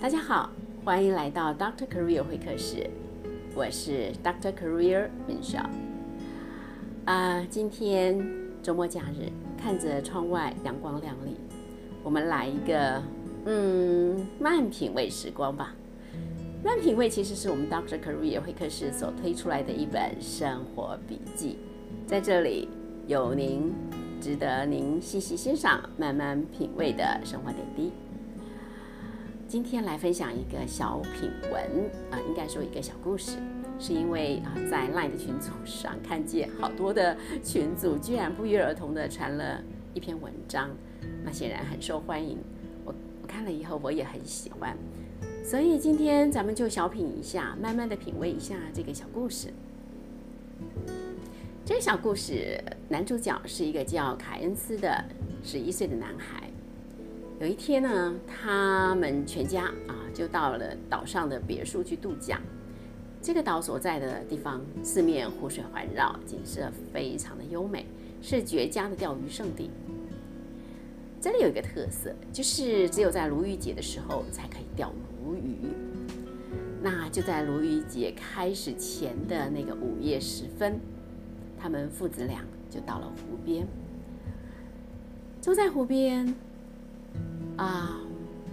[0.00, 0.48] 大家好，
[0.84, 2.88] 欢迎来到 Doctor Career 会客室，
[3.52, 5.68] 我是 Doctor Career 文少。
[7.04, 8.16] 啊，今天
[8.62, 9.28] 周末假日，
[9.60, 11.34] 看着窗外阳光亮丽，
[12.04, 13.02] 我们来一个
[13.46, 15.74] 嗯慢品味时光吧。
[16.62, 21.58] 慢品味其实是我们 Doctor Career 会客室所推出来的一本生活笔记，
[22.06, 22.68] 在这里
[23.08, 23.74] 有您
[24.20, 27.90] 值得您细细欣赏、慢慢品味的生活点滴。
[29.48, 33.38] 今天来分享一个小品文啊，应该说一个小故事，
[33.78, 37.96] 是因为啊在 LINE 的群组上看见好多的群组。
[37.96, 39.62] 居然不约而同的传了
[39.94, 40.68] 一篇文章，
[41.24, 42.36] 那显然很受欢迎。
[42.84, 44.76] 我我看了以后我也很喜欢，
[45.42, 49.48] 所以今天咱们就小品一下，慢慢的品味一下这个小故事。
[51.64, 55.02] 这个小故事男主角是一个叫凯恩斯的
[55.42, 56.47] 十一岁的男孩。
[57.40, 62.40] 有一天呢，他们全家啊就到了岛上的别墅去度假。
[63.22, 67.86] 这个岛所在的地方四面湖水环绕，景色非常的优美，
[68.20, 69.70] 是绝佳的钓鱼圣地。
[71.20, 75.68] 这里有一个特色，就是只有在鲈鱼节的时候才可以钓鲈鱼。
[76.82, 80.80] 那就在鲈鱼节开始前的那个午夜时分，
[81.56, 83.64] 他们父子俩就到了湖边，
[85.40, 86.34] 坐在湖边。
[87.58, 88.00] 啊，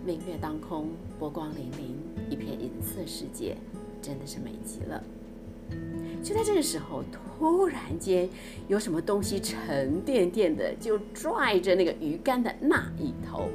[0.03, 0.89] 明月当空，
[1.19, 1.93] 波光粼粼，
[2.27, 3.55] 一片银色世界，
[4.01, 5.01] 真的是美极了。
[6.23, 8.27] 就在这个时候，突然间
[8.67, 13.47] 有什么东西沉甸甸的就拽着那个鱼竿的那一头，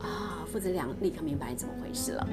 [0.00, 2.28] 啊，父子俩立刻明白怎么回事了。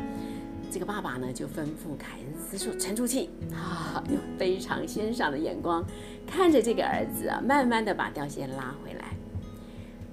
[0.69, 5.81] 这个爸爸呢就吩咐凯恩斯说：“沉住气啊！”用非常欣赏的眼光
[6.27, 9.15] 看着这个儿子啊，慢慢的把钓线拉回来。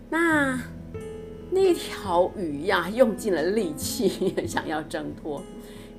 [0.09, 0.61] 那。
[1.55, 5.41] 那条鱼呀，用尽了力气 想要挣脱，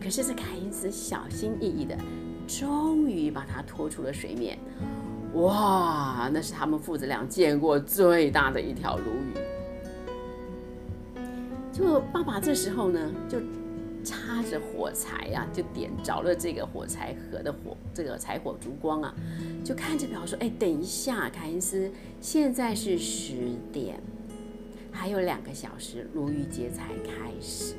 [0.02, 1.98] 可是这凯恩斯小心翼翼的，
[2.46, 4.60] 终于把它拖出了水面。
[5.36, 9.34] 哇，那是他们父子俩见过最大的一条鲈鱼。
[11.72, 13.40] 就爸爸这时候呢，就
[14.04, 19.16] 插着火柴呀，就点着了这个火柴盒的火，这个柴火烛光啊，
[19.64, 23.34] 就看着表说：“哎，等一下，凯恩斯，现在是十
[23.72, 23.98] 点。”
[24.98, 27.76] 还有两个小时，鲈鱼节才开始。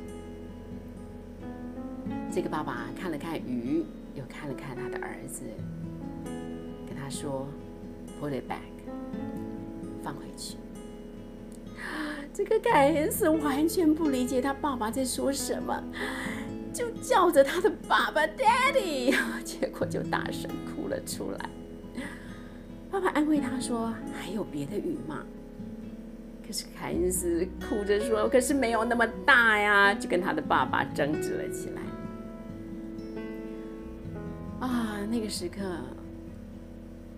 [2.30, 3.82] 这个爸爸看了看鱼，
[4.14, 5.42] 又看了看他的儿子，
[6.86, 7.48] 跟他说
[8.20, 8.60] ：“Put it back，
[10.04, 10.56] 放回去。
[12.32, 15.82] ”这个凯恩斯完全不理解他爸爸在说什么，
[16.72, 21.50] 就叫着他的爸爸 “Daddy”， 结果就大声哭了出来。
[22.90, 25.24] 爸爸安慰他说：“还有别的鱼吗？”
[26.46, 31.82] 可是凯恩斯哭着说：“可是没有那么大呀！”就跟他的爸爸争执了起来。
[34.60, 35.60] 啊，那个时刻，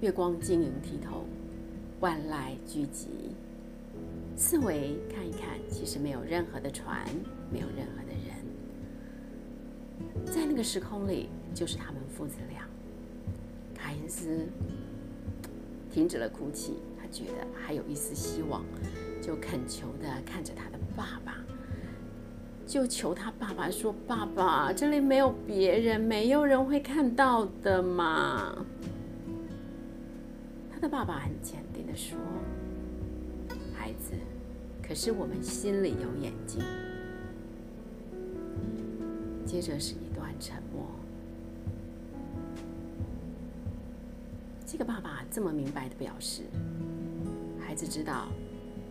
[0.00, 1.26] 月光晶莹剔透，
[2.00, 3.08] 万籁俱寂，
[4.34, 7.06] 四围看一看，其实没有任何的船，
[7.52, 8.34] 没有任何的人，
[10.24, 12.62] 在那个时空里，就是他们父子俩。
[13.74, 14.48] 凯恩斯
[15.92, 18.64] 停止了哭泣，他觉得还有一丝希望。
[19.28, 21.34] 就恳求的看着他的爸爸，
[22.66, 28.64] 就求他爸爸说：“爸爸，这里没有别人，没有人会看到的嘛。”
[30.72, 32.16] 他的爸爸很坚定的说
[33.76, 34.14] ：“孩子，
[34.82, 36.62] 可是我们心里有眼睛。”
[39.44, 40.86] 接着是一段沉默。
[44.64, 46.44] 这个爸爸这么明白的表示，
[47.60, 48.28] 孩子知道。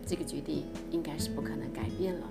[0.08, 2.26] 这个决定应该是不可能改变了，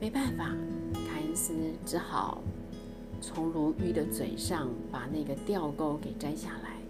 [0.00, 0.56] 没办法，
[0.92, 1.54] 凯恩斯
[1.86, 2.42] 只好
[3.20, 6.80] 从鲈鱼的嘴上把那个钓钩给摘下来，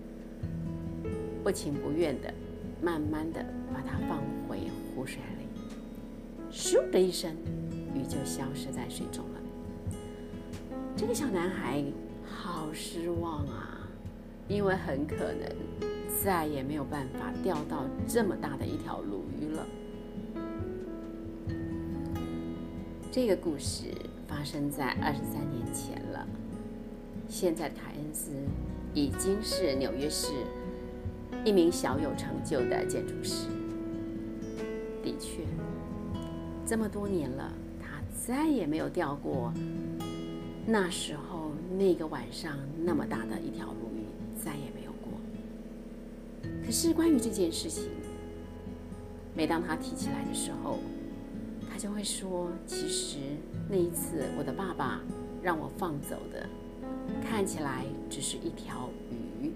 [1.44, 2.32] 不情不愿的，
[2.80, 3.44] 慢慢的
[3.74, 4.60] 把它放回
[4.94, 5.46] 湖水里，
[6.50, 7.36] 咻的一声，
[7.94, 9.40] 鱼就消失在水中了。
[10.96, 11.84] 这个小男孩
[12.24, 13.86] 好失望啊，
[14.48, 15.92] 因为很可能。
[16.20, 19.66] 再也没有办法钓到这么大的一条鲈鱼了。
[23.10, 23.84] 这个故事
[24.26, 26.26] 发生在二十三年前了。
[27.28, 28.30] 现在的凯恩斯
[28.94, 30.32] 已经是纽约市
[31.44, 33.46] 一名小有成就的建筑师。
[35.02, 35.42] 的确，
[36.66, 39.52] 这么多年了，他再也没有钓过
[40.66, 43.91] 那时候那个晚上那么大的一条鲈，
[46.64, 47.90] 可是关于这件事情，
[49.34, 50.78] 每当他提起来的时候，
[51.70, 53.18] 他就会说：“其实
[53.68, 55.00] 那一次我的爸爸
[55.42, 56.48] 让我放走的，
[57.20, 59.52] 看起来只是一条鱼，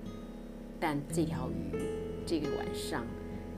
[0.80, 1.78] 但这条鱼
[2.26, 3.04] 这个晚上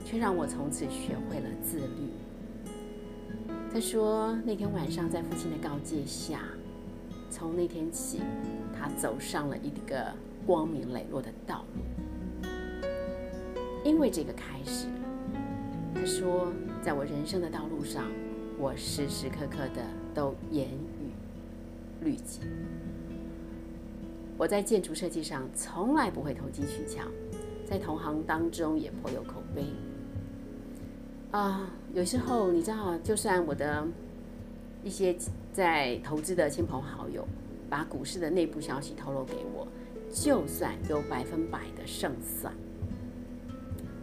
[0.05, 2.11] 却让我从此学会了自律。”
[3.73, 6.41] 他说：“那天晚上在父亲的告诫下，
[7.29, 8.19] 从那天起，
[8.77, 10.13] 他走上了一个
[10.45, 11.81] 光明磊落的道路。
[13.83, 14.87] 因为这个开始，
[15.95, 18.05] 他说，在我人生的道路上。”
[18.61, 19.81] 我时时刻刻的
[20.13, 22.41] 都严于律己。
[24.37, 27.05] 我在建筑设计上从来不会投机取巧，
[27.65, 29.63] 在同行当中也颇有口碑。
[31.31, 33.87] 啊，有时候你知道，就算我的
[34.83, 35.15] 一些
[35.53, 37.25] 在投资的亲朋好友
[37.69, 39.65] 把股市的内部消息透露给我，
[40.11, 42.53] 就算有百分百的胜算，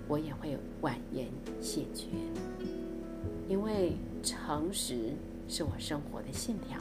[0.08, 1.28] 我也会婉言
[1.60, 2.06] 谢绝，
[3.48, 3.92] 因为。
[4.22, 5.12] 诚实
[5.48, 6.80] 是我生活的信条，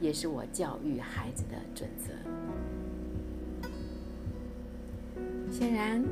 [0.00, 2.12] 也是我教育孩子的准则。
[5.48, 6.02] 显然，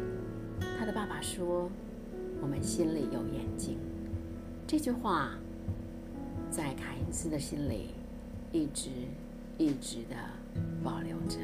[0.79, 1.69] 他的爸爸说
[2.41, 3.77] ：“我们心里有眼睛。”
[4.69, 5.33] 这句话
[6.49, 7.89] 在凯恩斯的心里
[8.53, 8.89] 一直
[9.59, 10.15] 一直的
[10.85, 11.41] 保留着，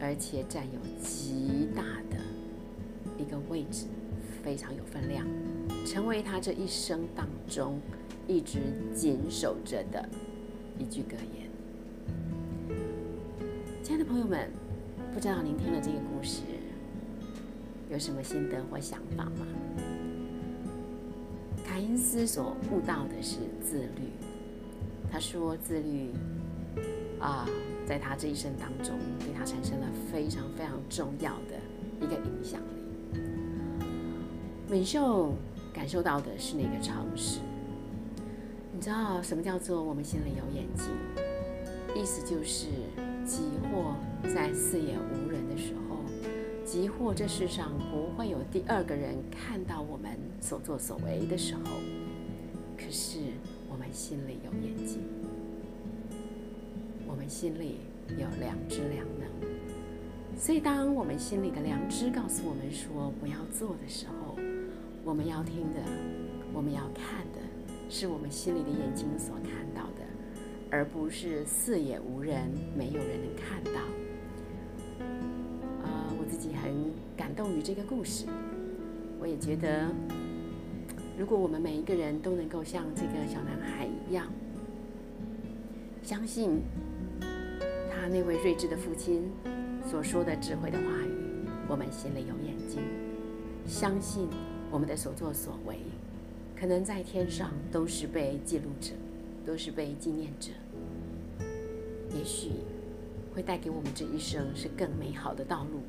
[0.00, 2.16] 而且占有极大的
[3.28, 3.84] 一个位置，
[4.42, 5.26] 非常有分量。
[5.84, 7.78] 成为他这一生当中
[8.26, 8.58] 一直
[8.94, 10.08] 谨守着的
[10.78, 12.76] 一句格言。
[13.82, 14.48] 亲爱的朋友们，
[15.12, 16.40] 不知道您听了这个故事
[17.90, 19.46] 有什么心得或想法吗？
[21.66, 24.08] 凯恩斯所悟到的是自律。
[25.12, 26.12] 他说，自律
[27.20, 27.46] 啊，
[27.86, 31.60] 在他这一生当中，对他产生了非常非常重要的
[32.00, 32.58] 一个影响。
[34.68, 35.32] 美秀。
[35.70, 37.38] 感受到的是那个诚实。
[38.72, 40.86] 你知道什么叫做我们心里有眼睛？
[41.94, 42.66] 意思就是，
[43.24, 43.94] 即或
[44.28, 45.98] 在四野无人的时候，
[46.64, 51.60] 即或这世上不会有第二个人看到我们所作所为的时候，
[52.76, 53.18] 可是
[53.70, 55.00] 我们心里有眼睛，
[57.06, 57.76] 我们心里
[58.08, 59.28] 有良知良能。
[60.36, 64.37] 所以，当我们心里的良知告诉我们说不要做的时候，
[65.08, 65.80] 我们要听的，
[66.52, 67.40] 我们要看的，
[67.88, 70.02] 是我们心里的眼睛所看到的，
[70.70, 73.80] 而不是四野无人，没有人能看到。
[75.82, 78.26] 啊，我自己很感动于这个故事，
[79.18, 79.88] 我也觉得，
[81.18, 84.26] 如果我们每一个人都能够像这个小男孩一样，
[86.02, 86.60] 相信
[87.90, 89.22] 他那位睿智的父亲
[89.86, 92.82] 所说的智慧的话语，我们心里有眼睛，
[93.66, 94.28] 相信。
[94.70, 95.78] 我们的所作所为，
[96.58, 98.92] 可能在天上都是被记录着，
[99.46, 100.50] 都是被纪念着。
[102.14, 102.50] 也许
[103.34, 105.80] 会带给我们这一生是更美好的道路。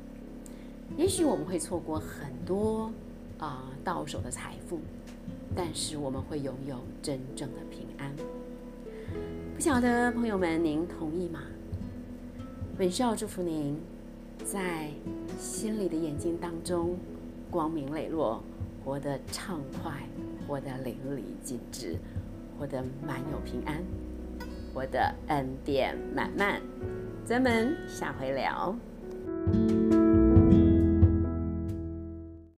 [0.96, 2.90] 也许我们会错过很多
[3.38, 4.80] 啊到手的财富，
[5.54, 8.12] 但是我们会拥有真正的平安。
[9.54, 11.42] 不晓得朋友们，您同意吗？
[12.78, 13.78] 本少祝福您，
[14.44, 14.90] 在
[15.38, 16.96] 心里的眼睛当中
[17.50, 18.42] 光明磊落。
[18.90, 19.92] 活得畅快，
[20.48, 21.96] 活得淋漓尽致，
[22.58, 23.84] 活得满有平安，
[24.74, 26.60] 活得恩典满满。
[27.24, 28.74] 咱们下回聊。